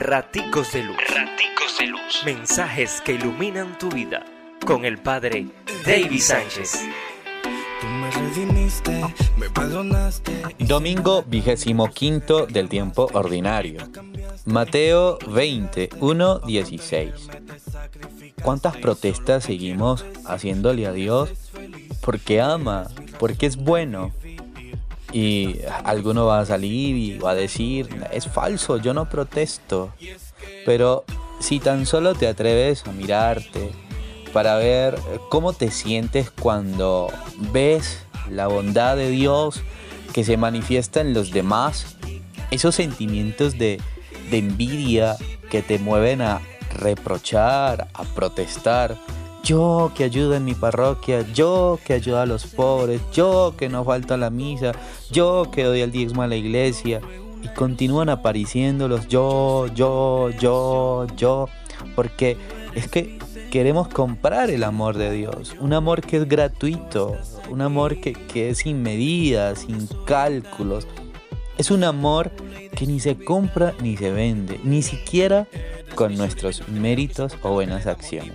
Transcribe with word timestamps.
Raticos 0.00 0.72
de 0.72 0.84
Luz. 0.84 0.96
Raticos 0.96 1.76
de 1.80 1.86
Luz. 1.88 2.22
Mensajes 2.24 3.00
que 3.00 3.14
iluminan 3.14 3.76
tu 3.78 3.88
vida. 3.88 4.24
Con 4.64 4.84
el 4.84 4.98
Padre 4.98 5.48
David 5.84 6.20
Sánchez. 6.20 6.84
Domingo 10.60 11.24
vigésimo 11.24 11.88
quinto 11.88 12.46
del 12.46 12.68
tiempo 12.68 13.10
ordinario. 13.12 13.80
Mateo 14.44 15.18
21, 15.26 16.38
16. 16.46 17.12
¿Cuántas 18.40 18.76
protestas 18.76 19.42
seguimos 19.42 20.04
haciéndole 20.24 20.86
a 20.86 20.92
Dios? 20.92 21.30
Porque 22.02 22.40
ama, 22.40 22.86
porque 23.18 23.46
es 23.46 23.56
bueno, 23.56 24.12
y 25.12 25.60
alguno 25.84 26.26
va 26.26 26.40
a 26.40 26.46
salir 26.46 26.96
y 26.96 27.18
va 27.18 27.30
a 27.30 27.34
decir, 27.34 27.88
es 28.12 28.26
falso, 28.26 28.76
yo 28.76 28.94
no 28.94 29.08
protesto. 29.08 29.92
Pero 30.66 31.04
si 31.40 31.60
tan 31.60 31.86
solo 31.86 32.14
te 32.14 32.28
atreves 32.28 32.84
a 32.86 32.92
mirarte 32.92 33.70
para 34.32 34.56
ver 34.56 34.98
cómo 35.30 35.52
te 35.52 35.70
sientes 35.70 36.30
cuando 36.30 37.08
ves 37.52 38.00
la 38.30 38.46
bondad 38.46 38.96
de 38.96 39.10
Dios 39.10 39.62
que 40.12 40.24
se 40.24 40.36
manifiesta 40.36 41.00
en 41.00 41.14
los 41.14 41.30
demás, 41.30 41.96
esos 42.50 42.74
sentimientos 42.74 43.58
de, 43.58 43.80
de 44.30 44.38
envidia 44.38 45.16
que 45.50 45.62
te 45.62 45.78
mueven 45.78 46.20
a 46.20 46.40
reprochar, 46.74 47.88
a 47.94 48.04
protestar, 48.04 48.96
yo 49.42 49.92
que 49.94 50.04
ayudo 50.04 50.34
en 50.34 50.44
mi 50.44 50.54
parroquia, 50.54 51.24
yo 51.32 51.78
que 51.84 51.94
ayudo 51.94 52.20
a 52.20 52.26
los 52.26 52.46
pobres, 52.46 53.00
yo 53.12 53.54
que 53.56 53.68
no 53.68 53.84
falto 53.84 54.14
a 54.14 54.16
la 54.16 54.30
misa, 54.30 54.72
yo 55.10 55.50
que 55.50 55.64
doy 55.64 55.80
el 55.80 55.92
diezmo 55.92 56.22
a 56.22 56.26
la 56.26 56.36
iglesia. 56.36 57.00
Y 57.42 57.48
continúan 57.48 58.08
apareciendo 58.08 58.88
los 58.88 59.06
yo, 59.06 59.66
yo, 59.74 60.30
yo, 60.40 61.06
yo, 61.16 61.48
porque 61.94 62.36
es 62.74 62.88
que 62.88 63.18
queremos 63.50 63.88
comprar 63.88 64.50
el 64.50 64.64
amor 64.64 64.96
de 64.96 65.12
Dios, 65.12 65.54
un 65.60 65.72
amor 65.72 66.02
que 66.02 66.16
es 66.16 66.28
gratuito, 66.28 67.16
un 67.48 67.62
amor 67.62 68.00
que, 68.00 68.12
que 68.12 68.50
es 68.50 68.58
sin 68.58 68.82
medidas, 68.82 69.60
sin 69.60 69.86
cálculos. 70.04 70.86
Es 71.56 71.70
un 71.70 71.84
amor 71.84 72.30
que 72.74 72.86
ni 72.86 73.00
se 73.00 73.16
compra 73.16 73.74
ni 73.80 73.96
se 73.96 74.12
vende, 74.12 74.60
ni 74.62 74.82
siquiera 74.82 75.46
con 75.94 76.16
nuestros 76.16 76.68
méritos 76.68 77.36
o 77.42 77.52
buenas 77.52 77.86
acciones. 77.86 78.34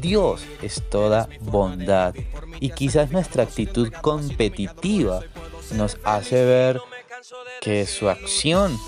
Dios 0.00 0.42
es 0.62 0.82
toda 0.90 1.28
bondad 1.40 2.14
y 2.60 2.70
quizás 2.70 3.10
nuestra 3.10 3.42
actitud 3.42 3.92
competitiva 4.00 5.20
nos 5.74 5.98
hace 6.04 6.44
ver 6.44 6.80
que 7.60 7.86
su 7.86 8.08
acción 8.08 8.78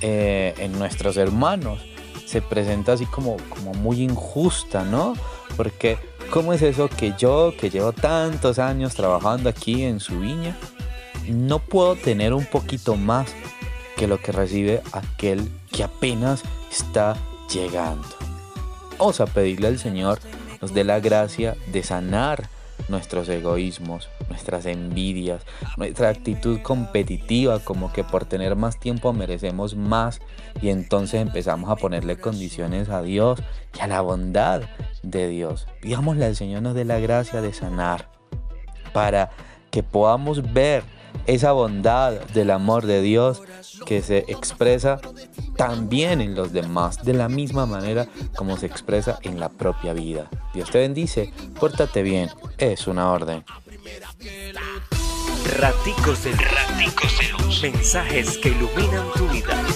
eh, 0.00 0.54
en 0.58 0.78
nuestros 0.78 1.16
hermanos 1.16 1.80
se 2.26 2.40
presenta 2.40 2.94
así 2.94 3.06
como, 3.06 3.36
como 3.48 3.74
muy 3.74 4.02
injusta, 4.02 4.84
¿no? 4.84 5.14
Porque 5.56 5.98
¿cómo 6.30 6.52
es 6.52 6.62
eso 6.62 6.88
que 6.88 7.14
yo, 7.18 7.52
que 7.58 7.68
llevo 7.68 7.92
tantos 7.92 8.58
años 8.58 8.94
trabajando 8.94 9.50
aquí 9.50 9.82
en 9.82 10.00
su 10.00 10.20
viña, 10.20 10.56
no 11.28 11.58
puedo 11.58 11.94
tener 11.94 12.32
un 12.32 12.46
poquito 12.46 12.96
más 12.96 13.30
que 13.96 14.06
lo 14.06 14.18
que 14.18 14.32
recibe 14.32 14.82
aquel 14.92 15.50
que 15.70 15.84
apenas 15.84 16.42
está 16.70 17.16
llegando? 17.52 18.21
Vamos 18.98 19.20
a 19.20 19.26
pedirle 19.26 19.68
al 19.68 19.78
Señor 19.78 20.18
nos 20.60 20.72
dé 20.72 20.84
la 20.84 21.00
gracia 21.00 21.56
de 21.72 21.82
sanar 21.82 22.48
nuestros 22.88 23.28
egoísmos, 23.28 24.08
nuestras 24.28 24.66
envidias, 24.66 25.42
nuestra 25.76 26.08
actitud 26.08 26.60
competitiva, 26.62 27.58
como 27.60 27.92
que 27.92 28.04
por 28.04 28.24
tener 28.24 28.56
más 28.56 28.78
tiempo 28.78 29.12
merecemos 29.12 29.76
más 29.76 30.20
y 30.60 30.68
entonces 30.68 31.20
empezamos 31.20 31.70
a 31.70 31.76
ponerle 31.76 32.16
condiciones 32.16 32.88
a 32.88 33.02
Dios 33.02 33.40
y 33.76 33.80
a 33.80 33.86
la 33.86 34.00
bondad 34.00 34.62
de 35.02 35.28
Dios. 35.28 35.66
Pidámosle 35.80 36.26
al 36.26 36.36
Señor 36.36 36.62
nos 36.62 36.74
dé 36.74 36.84
la 36.84 37.00
gracia 37.00 37.40
de 37.40 37.52
sanar 37.52 38.08
para 38.92 39.30
que 39.70 39.82
podamos 39.82 40.52
ver 40.52 40.84
esa 41.26 41.52
bondad 41.52 42.20
del 42.34 42.50
amor 42.50 42.86
de 42.86 43.02
Dios 43.02 43.42
que 43.86 44.02
se 44.02 44.18
expresa 44.28 45.00
también 45.56 46.20
en 46.20 46.34
los 46.34 46.52
demás, 46.52 47.04
de 47.04 47.14
la 47.14 47.28
misma 47.28 47.66
manera 47.66 48.06
como 48.36 48.56
se 48.56 48.66
expresa 48.66 49.18
en 49.22 49.40
la 49.40 49.48
propia 49.48 49.92
vida. 49.92 50.28
Dios 50.54 50.70
te 50.70 50.78
bendice, 50.78 51.32
pórtate 51.58 52.02
bien, 52.02 52.30
es 52.58 52.86
una 52.86 53.10
orden. 53.10 53.44
Raticos 55.58 56.20
Raticos. 56.24 57.62
Mensajes 57.62 58.38
que 58.38 58.48
iluminan 58.48 59.06
tu 59.14 59.28
vida. 59.28 59.71